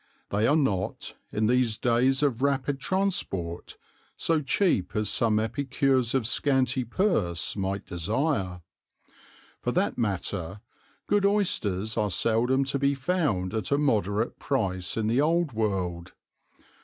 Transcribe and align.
They 0.31 0.47
are 0.47 0.55
not, 0.55 1.15
in 1.31 1.45
these 1.45 1.77
days 1.77 2.23
of 2.23 2.41
rapid 2.41 2.79
transport, 2.79 3.77
so 4.17 4.41
cheap 4.41 4.95
as 4.95 5.09
some 5.11 5.37
epicures 5.39 6.15
of 6.15 6.25
scanty 6.25 6.83
purse 6.83 7.55
might 7.55 7.85
desire. 7.85 8.61
For 9.61 9.71
that 9.73 9.99
matter 9.99 10.61
good 11.05 11.23
oysters 11.23 11.97
are 11.97 12.09
seldom 12.09 12.63
to 12.63 12.79
be 12.79 12.95
found 12.95 13.53
at 13.53 13.69
a 13.69 13.77
moderate 13.77 14.39
price 14.39 14.97
in 14.97 15.05
the 15.05 15.21
old 15.21 15.51
world. 15.51 16.13